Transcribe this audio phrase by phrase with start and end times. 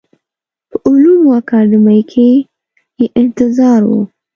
[0.69, 2.29] په علومو اکاډمۍ کې
[2.99, 3.93] یې انتظار و.